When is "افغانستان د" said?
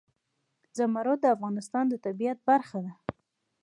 1.35-1.93